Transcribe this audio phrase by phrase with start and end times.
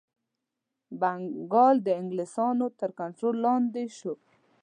[1.01, 4.13] بنګال د انګلیسیانو تر کنټرول لاندي شو.